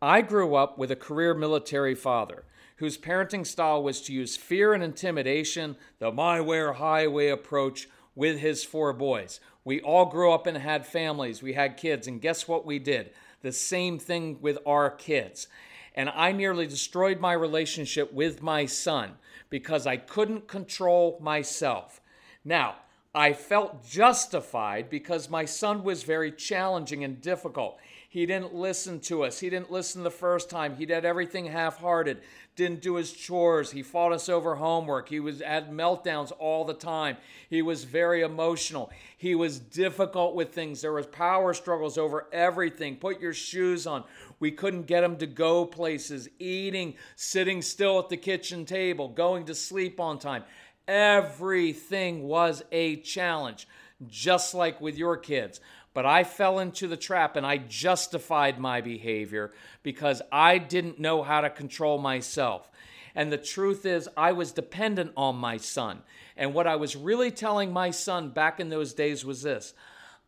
[0.00, 2.44] I grew up with a career military father
[2.76, 7.88] whose parenting style was to use fear and intimidation, the my way or highway approach,
[8.14, 9.40] with his four boys.
[9.64, 13.10] We all grew up and had families, we had kids, and guess what we did?
[13.42, 15.48] The same thing with our kids.
[15.94, 19.12] And I nearly destroyed my relationship with my son
[19.50, 22.00] because I couldn't control myself.
[22.44, 22.76] Now,
[23.18, 27.80] I felt justified because my son was very challenging and difficult.
[28.08, 29.40] He didn't listen to us.
[29.40, 30.76] He didn't listen the first time.
[30.76, 32.20] He did everything half-hearted.
[32.54, 33.72] Didn't do his chores.
[33.72, 35.08] He fought us over homework.
[35.08, 37.16] He was had meltdowns all the time.
[37.50, 38.92] He was very emotional.
[39.16, 40.80] He was difficult with things.
[40.80, 42.96] There was power struggles over everything.
[42.96, 44.04] Put your shoes on.
[44.38, 49.44] We couldn't get him to go places, eating, sitting still at the kitchen table, going
[49.46, 50.44] to sleep on time.
[50.88, 53.68] Everything was a challenge,
[54.08, 55.60] just like with your kids.
[55.94, 61.22] But I fell into the trap and I justified my behavior because I didn't know
[61.22, 62.70] how to control myself.
[63.14, 66.00] And the truth is, I was dependent on my son.
[66.36, 69.74] And what I was really telling my son back in those days was this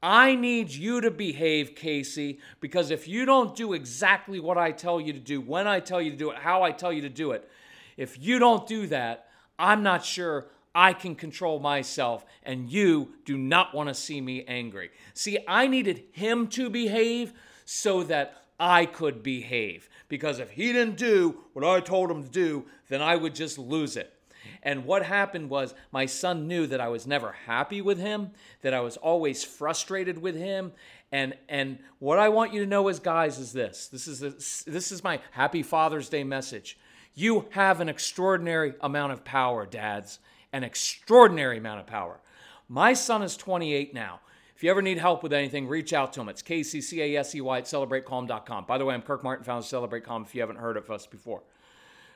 [0.02, 5.00] I need you to behave, Casey, because if you don't do exactly what I tell
[5.00, 7.08] you to do, when I tell you to do it, how I tell you to
[7.08, 7.48] do it,
[7.96, 9.29] if you don't do that,
[9.60, 14.44] I'm not sure I can control myself, and you do not want to see me
[14.48, 14.90] angry.
[15.14, 17.32] See, I needed him to behave
[17.64, 19.88] so that I could behave.
[20.08, 23.58] Because if he didn't do what I told him to do, then I would just
[23.58, 24.14] lose it.
[24.62, 28.30] And what happened was my son knew that I was never happy with him,
[28.62, 30.72] that I was always frustrated with him.
[31.12, 33.88] And and what I want you to know as guys is this.
[33.88, 34.30] This is a,
[34.70, 36.78] this is my happy Father's Day message.
[37.20, 40.20] You have an extraordinary amount of power, dads
[40.54, 42.18] an extraordinary amount of power.
[42.66, 44.20] My son is 28 now.
[44.56, 46.30] If you ever need help with anything, reach out to him.
[46.30, 48.64] It's KCCASEY at celebratecalm.com.
[48.64, 50.90] By the way, I'm Kirk Martin, founder of Celebrate Calm, if you haven't heard of
[50.90, 51.42] us before.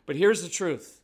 [0.06, 1.02] But here's the truth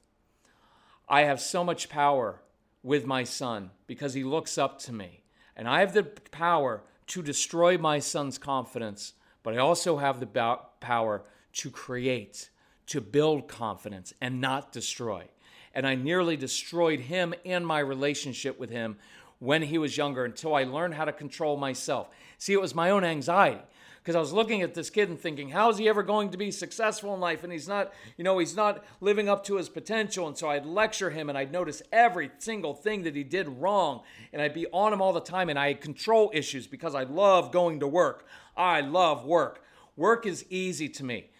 [1.06, 2.40] I have so much power
[2.82, 5.24] with my son because he looks up to me.
[5.54, 9.12] And I have the power to destroy my son's confidence,
[9.42, 11.22] but I also have the power
[11.52, 12.48] to create,
[12.90, 15.26] to build confidence and not destroy
[15.74, 18.96] and I nearly destroyed him and my relationship with him
[19.38, 22.08] when he was younger until I learned how to control myself.
[22.38, 23.60] See, it was my own anxiety
[24.02, 26.38] because I was looking at this kid and thinking, how is he ever going to
[26.38, 27.44] be successful in life?
[27.44, 30.26] And he's not, you know, he's not living up to his potential.
[30.26, 34.02] And so I'd lecture him and I'd notice every single thing that he did wrong.
[34.32, 35.48] And I'd be on him all the time.
[35.48, 38.26] And I had control issues because I love going to work.
[38.56, 39.64] I love work.
[39.96, 41.30] Work is easy to me.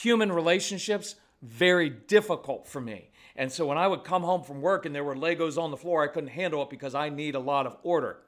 [0.00, 3.10] Human relationships, very difficult for me.
[3.36, 5.76] And so when I would come home from work and there were Legos on the
[5.76, 8.20] floor, I couldn't handle it because I need a lot of order.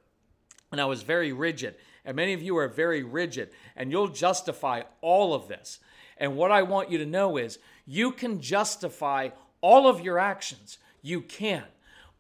[0.72, 1.76] And I was very rigid.
[2.04, 5.78] And many of you are very rigid, and you'll justify all of this.
[6.18, 9.30] And what I want you to know is you can justify
[9.62, 10.76] all of your actions.
[11.00, 11.64] You can.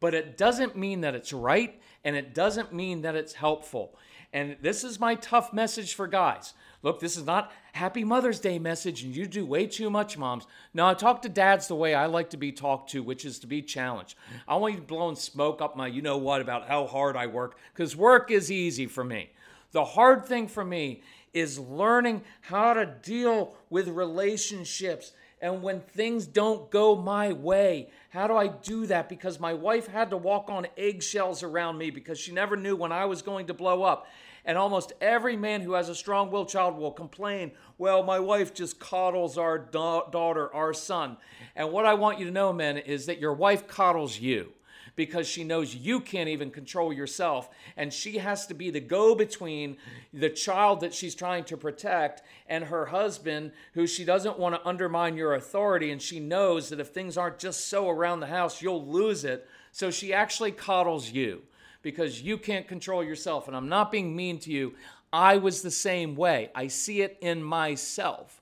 [0.00, 3.96] But it doesn't mean that it's right, and it doesn't mean that it's helpful.
[4.32, 6.54] And this is my tough message for guys.
[6.82, 10.46] Look, this is not happy Mother's Day message and you do way too much, moms.
[10.74, 13.38] No, I talk to dads the way I like to be talked to, which is
[13.38, 14.16] to be challenged.
[14.46, 17.56] I want you blowing smoke up my you know what about how hard I work,
[17.72, 19.30] because work is easy for me.
[19.70, 25.12] The hard thing for me is learning how to deal with relationships
[25.44, 27.90] and when things don't go my way.
[28.08, 29.10] How do I do that?
[29.10, 32.92] Because my wife had to walk on eggshells around me because she never knew when
[32.92, 34.06] I was going to blow up.
[34.46, 38.54] And almost every man who has a strong willed child will complain, well, my wife
[38.54, 41.18] just coddles our da- daughter, our son.
[41.54, 44.50] And what I want you to know, men, is that your wife coddles you
[44.96, 47.48] because she knows you can't even control yourself.
[47.76, 49.76] And she has to be the go between
[50.12, 54.68] the child that she's trying to protect and her husband, who she doesn't want to
[54.68, 55.90] undermine your authority.
[55.90, 59.48] And she knows that if things aren't just so around the house, you'll lose it.
[59.72, 61.42] So she actually coddles you
[61.82, 63.48] because you can't control yourself.
[63.48, 64.74] And I'm not being mean to you.
[65.12, 66.50] I was the same way.
[66.54, 68.40] I see it in myself.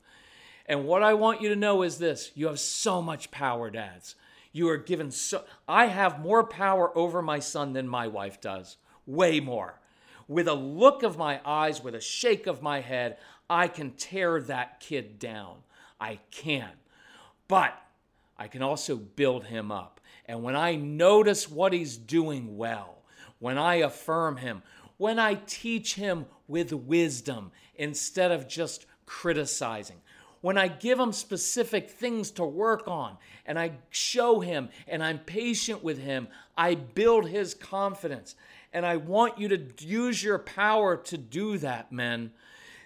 [0.66, 4.14] And what I want you to know is this you have so much power, dads.
[4.52, 8.76] You are given so, I have more power over my son than my wife does.
[9.06, 9.80] Way more.
[10.28, 13.18] With a look of my eyes, with a shake of my head,
[13.50, 15.56] I can tear that kid down.
[16.00, 16.70] I can.
[17.48, 17.78] But
[18.38, 20.00] I can also build him up.
[20.26, 23.02] And when I notice what he's doing well,
[23.38, 24.62] when I affirm him,
[24.96, 30.00] when I teach him with wisdom instead of just criticizing,
[30.42, 33.16] when I give him specific things to work on
[33.46, 38.34] and I show him and I'm patient with him, I build his confidence.
[38.74, 42.32] And I want you to use your power to do that, men.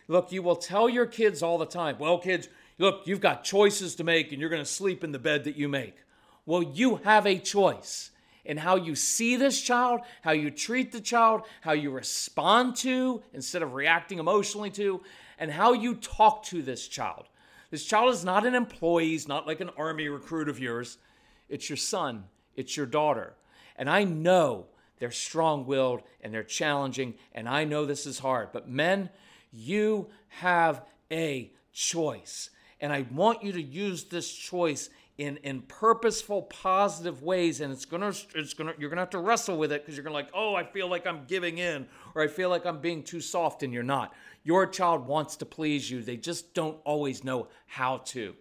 [0.06, 2.48] Look, you will tell your kids all the time, well, kids,
[2.78, 5.56] look, you've got choices to make and you're going to sleep in the bed that
[5.56, 5.96] you make.
[6.44, 8.10] Well, you have a choice
[8.44, 13.22] in how you see this child, how you treat the child, how you respond to
[13.32, 15.02] instead of reacting emotionally to,
[15.38, 17.24] and how you talk to this child.
[17.70, 20.98] This child is not an employee, he's not like an army recruit of yours.
[21.48, 22.24] It's your son,
[22.54, 23.34] it's your daughter.
[23.76, 24.66] And I know
[24.98, 28.48] they're strong willed and they're challenging, and I know this is hard.
[28.52, 29.10] But men,
[29.52, 32.50] you have a choice.
[32.80, 37.60] And I want you to use this choice in, in purposeful, positive ways.
[37.60, 40.14] And it's gonna, it's gonna, you're gonna have to wrestle with it because you're gonna
[40.14, 43.20] like, oh, I feel like I'm giving in, or I feel like I'm being too
[43.20, 44.14] soft, and you're not.
[44.44, 46.02] Your child wants to please you.
[46.02, 48.34] They just don't always know how to.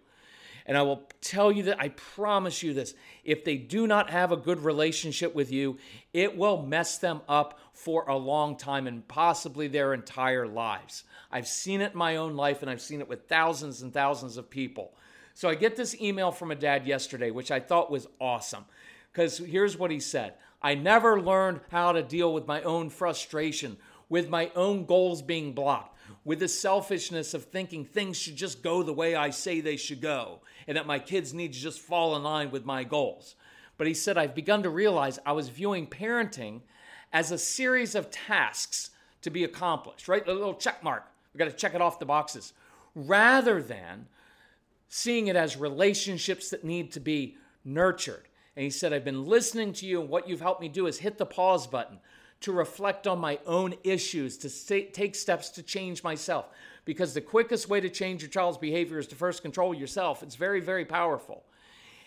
[0.66, 2.94] And I will tell you that I promise you this
[3.24, 5.78] if they do not have a good relationship with you,
[6.12, 11.04] it will mess them up for a long time and possibly their entire lives.
[11.30, 14.36] I've seen it in my own life and I've seen it with thousands and thousands
[14.36, 14.94] of people.
[15.36, 18.64] So I get this email from a dad yesterday, which I thought was awesome.
[19.12, 23.76] Because here's what he said I never learned how to deal with my own frustration,
[24.08, 28.82] with my own goals being blocked with the selfishness of thinking things should just go
[28.82, 32.16] the way I say they should go, and that my kids need to just fall
[32.16, 33.34] in line with my goals.
[33.76, 36.62] But he said, I've begun to realize I was viewing parenting
[37.12, 38.90] as a series of tasks
[39.22, 40.26] to be accomplished, right?
[40.26, 41.04] A little check mark.
[41.32, 42.52] We got to check it off the boxes,
[42.94, 44.06] rather than
[44.88, 48.28] seeing it as relationships that need to be nurtured.
[48.54, 50.98] And he said, I've been listening to you, and what you've helped me do is
[50.98, 51.98] hit the pause button
[52.40, 54.50] to reflect on my own issues, to
[54.90, 56.46] take steps to change myself.
[56.84, 60.22] Because the quickest way to change your child's behavior is to first control yourself.
[60.22, 61.44] It's very, very powerful.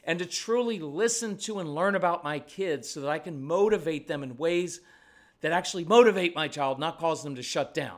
[0.03, 4.07] And to truly listen to and learn about my kids so that I can motivate
[4.07, 4.79] them in ways
[5.41, 7.97] that actually motivate my child, not cause them to shut down.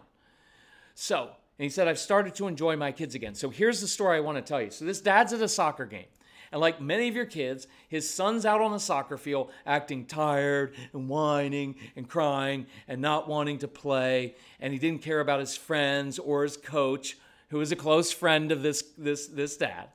[0.96, 3.36] So, and he said, I've started to enjoy my kids again.
[3.36, 4.72] So here's the story I want to tell you.
[4.72, 6.06] So this dad's at a soccer game.
[6.52, 10.74] And like many of your kids, his son's out on the soccer field acting tired
[10.92, 14.36] and whining and crying and not wanting to play.
[14.60, 17.18] And he didn't care about his friends or his coach,
[17.50, 19.90] who was a close friend of this, this, this dad.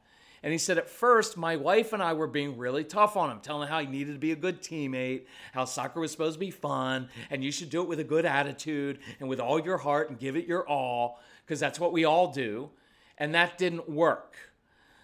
[0.47, 3.41] And he said, At first, my wife and I were being really tough on him,
[3.41, 6.39] telling him how he needed to be a good teammate, how soccer was supposed to
[6.39, 9.77] be fun, and you should do it with a good attitude and with all your
[9.77, 12.71] heart and give it your all, because that's what we all do.
[13.19, 14.37] And that didn't work.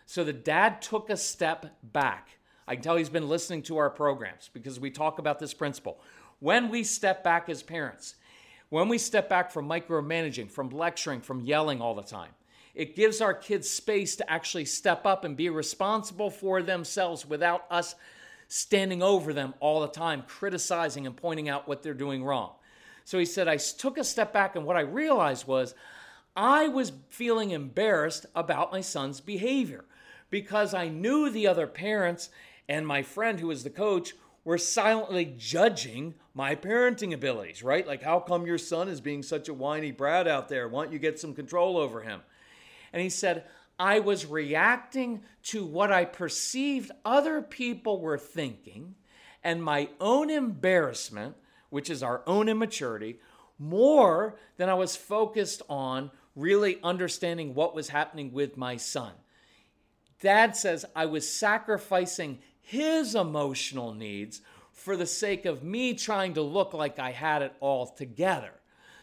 [0.06, 2.39] So the dad took a step back.
[2.69, 5.99] I can tell he's been listening to our programs because we talk about this principle.
[6.39, 8.15] When we step back as parents,
[8.69, 12.31] when we step back from micromanaging, from lecturing, from yelling all the time,
[12.74, 17.64] it gives our kids space to actually step up and be responsible for themselves without
[17.70, 17.94] us
[18.48, 22.52] standing over them all the time, criticizing and pointing out what they're doing wrong.
[23.04, 25.74] So he said, I took a step back, and what I realized was
[26.36, 29.84] I was feeling embarrassed about my son's behavior
[30.30, 32.31] because I knew the other parents
[32.69, 34.14] and my friend who was the coach
[34.44, 37.86] were silently judging my parenting abilities, right?
[37.86, 40.69] Like, how come your son is being such a whiny brat out there?
[40.69, 42.22] Why don't you get some control over him?
[42.93, 43.44] And he said,
[43.79, 48.94] I was reacting to what I perceived other people were thinking
[49.43, 51.34] and my own embarrassment,
[51.70, 53.19] which is our own immaturity,
[53.58, 59.13] more than I was focused on really understanding what was happening with my son.
[60.20, 66.43] Dad says, I was sacrificing his emotional needs for the sake of me trying to
[66.43, 68.53] look like I had it all together.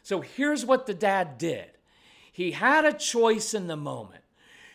[0.01, 1.69] So here's what the dad did
[2.31, 4.24] he had a choice in the moment.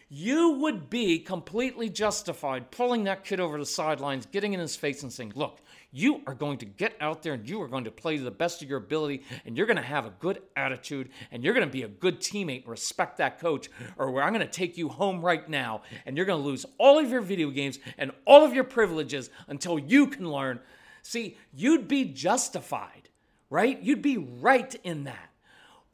[0.08, 5.02] You would be completely justified pulling that kid over the sidelines, getting in his face,
[5.02, 7.90] and saying, Look, you are going to get out there and you are going to
[7.90, 11.08] play to the best of your ability and you're going to have a good attitude
[11.30, 14.44] and you're going to be a good teammate and respect that coach or I'm going
[14.44, 17.48] to take you home right now and you're going to lose all of your video
[17.50, 20.58] games and all of your privileges until you can learn.
[21.02, 23.08] See, you'd be justified,
[23.48, 23.80] right?
[23.80, 25.30] You'd be right in that.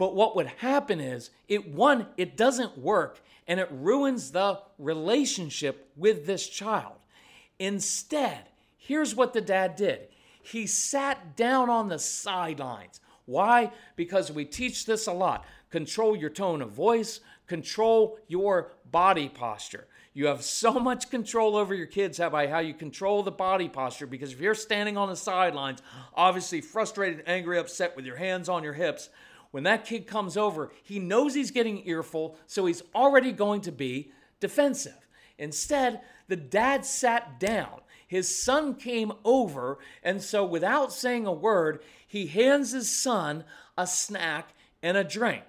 [0.01, 5.91] But what would happen is it one, it doesn't work and it ruins the relationship
[5.95, 6.97] with this child.
[7.59, 8.47] Instead,
[8.91, 10.09] Here's what the dad did
[10.43, 12.99] he sat down on the sidelines.
[13.27, 13.71] Why?
[13.95, 15.45] Because we teach this a lot.
[15.71, 19.87] Control your tone of voice, Control your body posture.
[20.13, 24.09] You have so much control over your kids by how you control the body posture
[24.09, 25.83] because if you're standing on the sidelines,
[26.15, 29.09] obviously frustrated, angry, upset with your hands on your hips,
[29.51, 33.73] when that kid comes over, he knows he's getting earful, so he's already going to
[33.73, 35.09] be defensive.
[35.39, 37.81] Instead, the dad sat down.
[38.07, 43.45] His son came over, and so without saying a word, he hands his son
[43.79, 45.45] a snack and a drink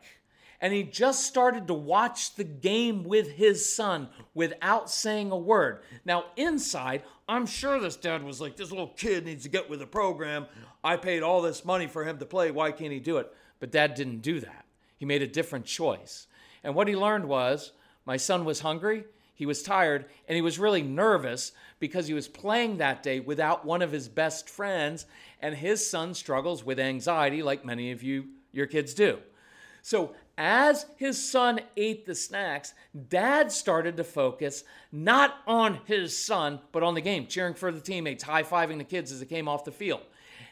[0.62, 5.81] and he just started to watch the game with his son without saying a word.
[6.05, 9.79] Now, inside, I'm sure this dad was like, This little kid needs to get with
[9.79, 10.46] the program.
[10.84, 12.51] I paid all this money for him to play.
[12.51, 13.34] Why can't he do it?
[13.62, 14.65] But dad didn't do that.
[14.98, 16.27] He made a different choice.
[16.63, 17.72] And what he learned was
[18.06, 22.27] my son was hungry, he was tired, and he was really nervous because he was
[22.27, 25.06] playing that day without one of his best friends,
[25.41, 29.20] and his son struggles with anxiety like many of you, your kids do.
[29.82, 32.74] So as his son ate the snacks,
[33.10, 37.82] dad started to focus not on his son, but on the game, cheering for the
[37.82, 40.01] teammates, high fiving the kids as they came off the field.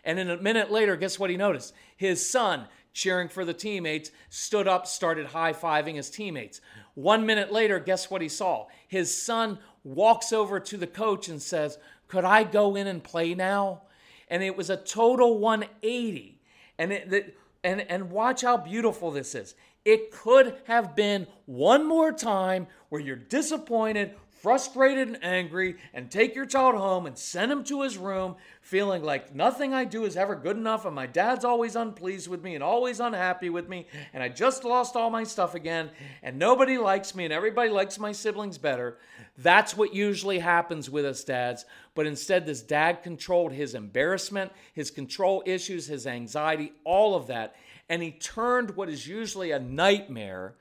[0.03, 1.73] And then a minute later, guess what he noticed?
[1.95, 2.65] His son,
[2.99, 6.59] cheering for the teammates, stood up, started high fiving his teammates.
[6.95, 8.67] One minute later, guess what he saw?
[8.87, 11.77] His son walks over to the coach and says,
[12.09, 13.83] Could I go in and play now?
[14.27, 16.41] And it was a total 180.
[16.77, 19.55] And it, and, and watch how beautiful this is.
[19.85, 26.35] It could have been one more time where you're disappointed, frustrated, and angry, and take
[26.35, 30.15] your child home and send him to his room feeling like nothing I do is
[30.15, 33.87] ever good enough, and my dad's always unpleased with me and always unhappy with me,
[34.13, 35.89] and I just lost all my stuff again,
[36.23, 38.97] and nobody likes me, and everybody likes my siblings better.
[39.37, 41.65] That's what usually happens with us dads.
[41.95, 47.55] But instead, this dad controlled his embarrassment, his control issues, his anxiety, all of that
[47.89, 50.53] and he turned what is usually a nightmare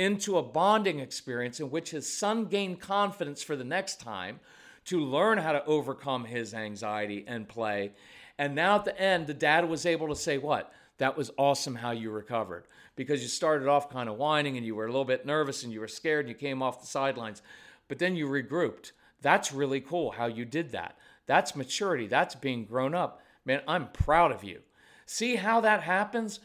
[0.00, 4.40] into a bonding experience in which his son gained confidence for the next time
[4.86, 7.92] to learn how to overcome his anxiety and play.
[8.38, 10.72] And now at the end, the dad was able to say, What?
[10.96, 12.64] That was awesome how you recovered
[12.96, 15.72] because you started off kind of whining and you were a little bit nervous and
[15.72, 17.42] you were scared and you came off the sidelines,
[17.88, 18.92] but then you regrouped.
[19.20, 20.96] That's really cool how you did that.
[21.26, 22.06] That's maturity.
[22.06, 23.20] That's being grown up.
[23.44, 24.60] Man, I'm proud of you.
[25.04, 26.40] See how that happens?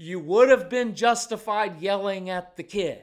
[0.00, 3.02] You would have been justified yelling at the kid.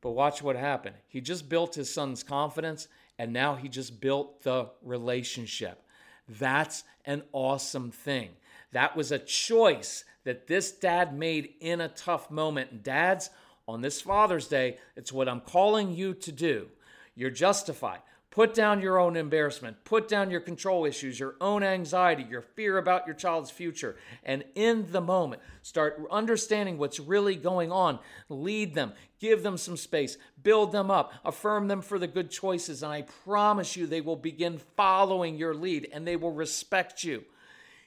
[0.00, 0.96] But watch what happened.
[1.06, 5.80] He just built his son's confidence, and now he just built the relationship.
[6.28, 8.30] That's an awesome thing.
[8.72, 12.72] That was a choice that this dad made in a tough moment.
[12.72, 13.30] And dads,
[13.68, 16.70] on this Father's Day, it's what I'm calling you to do.
[17.14, 18.00] You're justified.
[18.32, 19.84] Put down your own embarrassment.
[19.84, 23.94] Put down your control issues, your own anxiety, your fear about your child's future.
[24.24, 27.98] And in the moment, start understanding what's really going on.
[28.30, 32.82] Lead them, give them some space, build them up, affirm them for the good choices.
[32.82, 37.24] And I promise you, they will begin following your lead and they will respect you.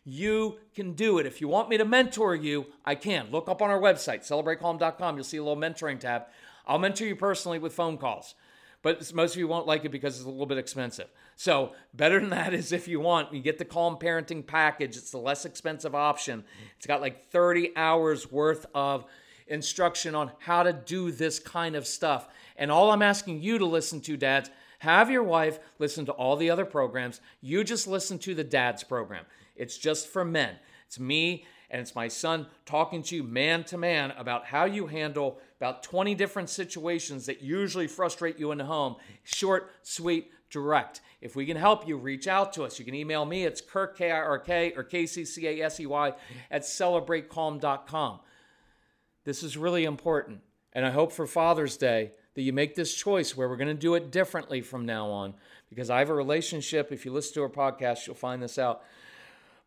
[0.03, 1.25] You can do it.
[1.25, 3.31] If you want me to mentor you, I can.
[3.31, 5.15] Look up on our website, celebratecalm.com.
[5.15, 6.25] You'll see a little mentoring tab.
[6.67, 8.35] I'll mentor you personally with phone calls
[8.85, 11.07] but most of you won't like it because it's a little bit expensive.
[11.35, 14.95] So, better than that is if you want, you get the Calm Parenting Package.
[14.95, 16.43] It's the less expensive option.
[16.77, 19.05] It's got like 30 hours worth of
[19.47, 22.27] instruction on how to do this kind of stuff.
[22.57, 26.35] And all I'm asking you to listen to, dads, have your wife listen to all
[26.35, 27.21] the other programs.
[27.41, 29.25] You just listen to the dad's program.
[29.55, 30.57] It's just for men.
[30.85, 34.87] It's me and it's my son talking to you man to man about how you
[34.87, 38.95] handle about 20 different situations that usually frustrate you in the home.
[39.23, 41.01] Short, sweet, direct.
[41.21, 42.77] If we can help you, reach out to us.
[42.77, 43.43] You can email me.
[43.43, 46.13] It's Kirk, K I R K, or K C C A S E Y,
[46.51, 48.19] at celebratecalm.com.
[49.23, 50.41] This is really important.
[50.73, 53.73] And I hope for Father's Day that you make this choice where we're going to
[53.73, 55.33] do it differently from now on.
[55.69, 56.91] Because I have a relationship.
[56.91, 58.83] If you listen to our podcast, you'll find this out.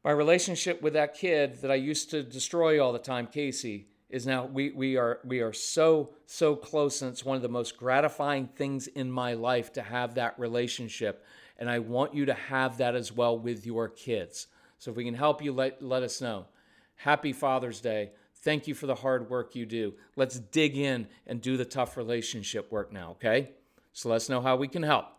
[0.05, 4.26] My relationship with that kid that I used to destroy all the time, Casey, is
[4.26, 7.76] now we we are we are so so close and it's one of the most
[7.76, 11.26] gratifying things in my life to have that relationship
[11.59, 14.47] and I want you to have that as well with your kids.
[14.78, 16.47] So if we can help you let let us know.
[16.95, 18.12] Happy Father's Day.
[18.37, 19.95] Thank you for the hard work you do.
[20.17, 23.50] Let's dig in and do the tough relationship work now, okay?
[23.93, 25.18] So let us know how we can help.